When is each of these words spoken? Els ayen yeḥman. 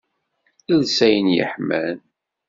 Els 0.73 0.93
ayen 1.05 1.27
yeḥman. 1.35 1.97